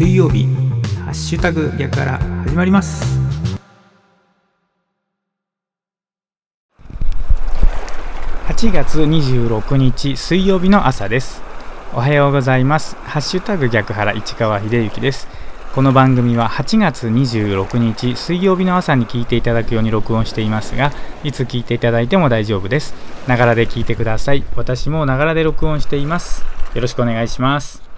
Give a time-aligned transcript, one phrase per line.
[0.00, 0.46] 水曜日
[1.04, 3.04] ハッシュタグ逆から始まります。
[8.48, 11.42] 8月26日水曜日の朝です。
[11.92, 12.96] おはようございます。
[12.96, 15.28] ハッシュタグ逆原市川秀幸です。
[15.74, 20.92] この番組は8月26日水曜日の朝に聞いていただくように録音していますが
[21.24, 22.94] いつ聞いていただいても大丈夫です。
[23.28, 24.44] ながらで聞いてください。
[24.56, 26.42] 私もながらで録音しています。
[26.72, 27.89] よろしくお願いします。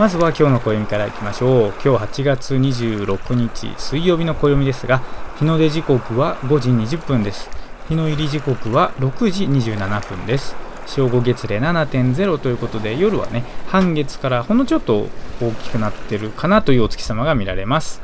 [0.00, 1.74] まずは今日の暦からいきましょう。
[1.84, 5.02] 今日8月26日水曜日の暦ですが
[5.38, 7.50] 日の出時刻は5時20分です。
[7.86, 10.56] 日の入り時刻は6時27分です。
[10.86, 15.06] 正午月齢7.0ということで夜はね半月からほんのちょっと
[15.38, 18.00] 大きくなってるかなというお月様が見られます。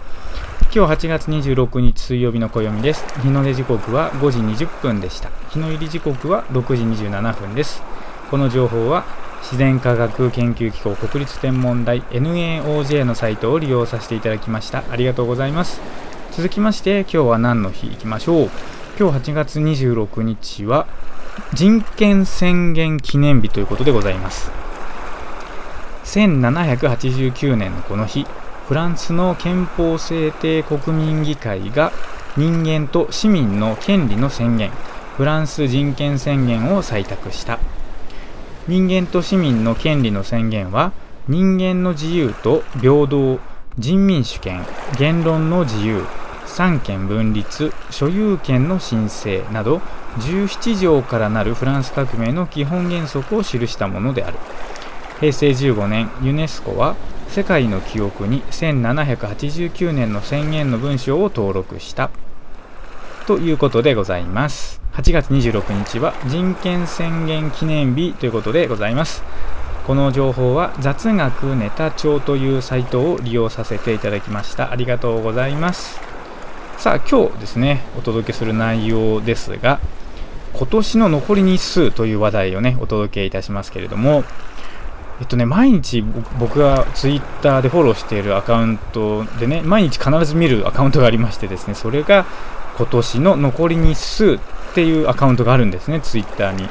[0.74, 3.06] 今日8月26日水曜日の暦です。
[3.22, 5.30] 日の出時刻は5時20分でした。
[5.48, 7.82] 日の入り時刻は6時27分です。
[8.30, 9.06] この情報は
[9.42, 14.84] 自然科学研究機構国立天文台 NAOJ のサイトを利用させていただきました。
[14.90, 15.80] ありがとうございます。
[16.32, 18.50] 続きまして今日は何の日いきましょう。
[18.98, 20.86] 今日8月26日は
[21.52, 24.50] 人権宣言記念日ということでございます。
[26.04, 28.26] 1789年のこの日
[28.68, 31.92] フランスの憲法制定国民議会が
[32.36, 34.70] 人間と市民の権利の宣言
[35.16, 37.58] フランス人権宣言を採択した。
[38.68, 40.92] 人間と市民の権利の宣言は
[41.28, 43.38] 人間の自由と平等
[43.78, 44.64] 人民主権
[44.98, 46.04] 言論の自由
[46.46, 49.76] 三権分立所有権の申請など
[50.18, 54.38] 17条からなるフランス革命の基本原則を記したものである。
[55.20, 56.96] 平成15年ユネスコは
[57.28, 62.10] 世界の記憶に1789年の宣言の文章を登録した。
[63.26, 64.80] ということでございます。
[64.92, 69.24] 8月26日は人権宣言記念日ということでございます。
[69.84, 74.70] この情報は雑学ネタ帳というサイトを利用させていただきました。
[74.70, 76.00] ありがとうございます。
[76.78, 79.80] さあ今日ですねお届けする内容ですが
[80.52, 84.22] 今年の残り日数という話題をねお届けいたしますけれども
[85.20, 86.02] えっとね、毎日
[86.38, 92.26] 僕がツイッターでフォローしているアカウントでね、毎日必ず見るアカウントがありましてですね、それが
[92.76, 94.38] 今年の残り日数っ
[94.74, 96.68] ていうアカウントがあるんですね、ツイッターに。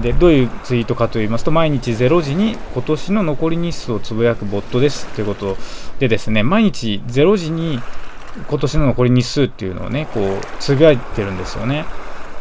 [0.00, 5.56] で、どういうツイートかと言いますと、毎日0時に今年の残り日数をつぶやくボットですということ
[5.98, 7.80] でですね、毎日0時に
[8.48, 11.84] 今年の残り日数っていうのをね、こう、つぶやいてるんですよね。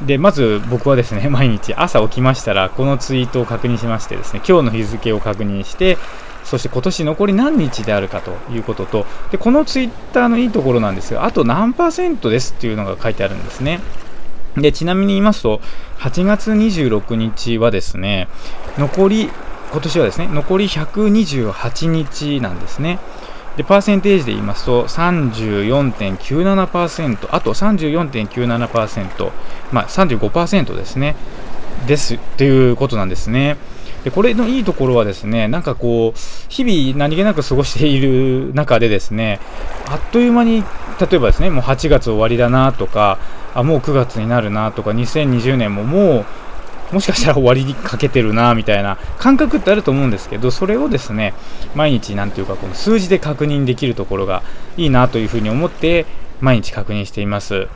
[0.02, 5.98] で、まず僕はですね、 毎日朝起きましたら、このツイートを確認しましてですね、今日の日付を確認して、
[6.44, 13.82] そして今年残り何日であるかということと、でこのツイッターのいいところなんですが、あと何パーセントですっていうのが書いてあるんですね。
[14.56, 15.62] で、ちなみに言いますと、
[16.00, 18.28] 8月26日はですね、
[18.78, 19.30] 残り、
[19.72, 23.00] 今年はですね、残り128日なんですね。
[23.60, 29.32] で、パーセンテージで言いますと、34.97%、あと34.97%、
[29.74, 31.18] まあ35%ですね、
[31.86, 33.58] ですということなんですね。
[34.06, 39.42] でこれのいいところはですね、なんかこう、日々何気なく過ごしている中でですね、
[39.90, 40.64] あっという間に、
[40.98, 43.20] 例えばですね、もう8月終わりだなとか、
[43.54, 46.26] あ、もう9月になるなとか、2020年ももう、
[46.92, 51.34] もしかしたら終わりにかけてるなみたいな感覚ってあると思うんですけどそれをですね
[51.76, 54.44] 毎日なんていうかこの数字で確認できるところが
[54.78, 56.06] いいなというふうに思って
[56.42, 57.68] 毎日確認しています。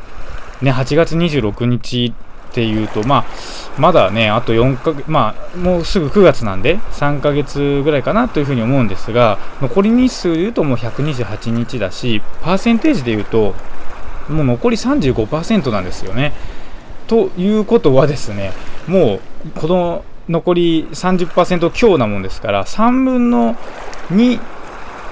[0.62, 2.14] ね8月26日
[2.52, 13.56] っていうとまあまだねあと4か月まあもうすぐ9月なんで3ヶ月ぐらいかなというふうに思うんですが残り日数でいうともう128日だしパーセンテージでいうと
[14.30, 16.34] もう残り35%なんですよね。
[17.08, 18.54] ということはですね
[18.88, 23.56] もうこの残り30%強なもんですから3分の
[24.10, 24.40] 2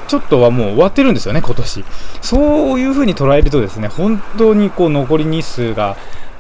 [0.08, 1.86] ちょっとはもう終わってるんですよね今年。
[2.22, 5.96] そういうふうに捉えるとですね本当にこう残り日数が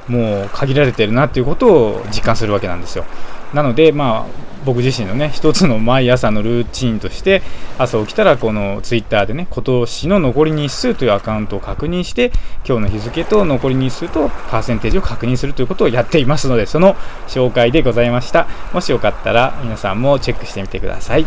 [0.07, 3.05] もう限られてるなっていうことを実感するわけなんですよ。
[3.53, 7.41] なのでまあ僕自身のね一つの毎朝のルーチンとして
[7.77, 12.31] 朝起きたらこのツイッターでね今年の残り日数というアカウントを確認して
[12.65, 16.95] 今日の日付と残り日数とパーセンテージを確認するということをやっていますのでその
[17.27, 18.47] 紹介でございました。
[18.73, 21.25] もしよかったら皆さんもチェックしてみてください。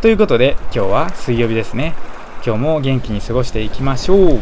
[0.00, 1.94] ということで今日は水曜日ですね。
[2.46, 4.40] 今日も元気に過ごしていきましょう。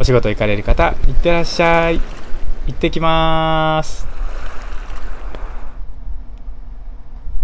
[0.00, 2.15] お仕事行かれる方いってらっしゃい。
[2.66, 4.15] 行ってきます。